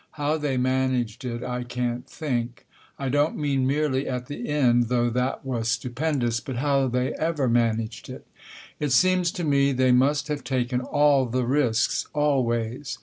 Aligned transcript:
How 0.13 0.35
they 0.39 0.57
managed 0.57 1.23
it 1.25 1.43
I 1.43 1.63
can't 1.63 2.09
think. 2.09 2.65
I 2.97 3.07
don't 3.07 3.37
mean 3.37 3.67
merely 3.67 4.07
at 4.07 4.25
the 4.25 4.49
end, 4.49 4.85
though 4.89 5.11
that 5.11 5.45
was 5.45 5.67
stupendous, 5.69 6.39
but 6.39 6.55
how 6.55 6.87
they 6.87 7.13
ever 7.19 7.47
managed 7.47 8.09
it. 8.09 8.25
It 8.79 8.91
seems 8.93 9.31
to 9.33 9.43
me 9.43 9.73
they 9.73 9.91
must 9.91 10.27
have 10.27 10.43
taken 10.43 10.81
all 10.81 11.27
the 11.27 11.45
risks, 11.45 12.07
always. 12.13 12.97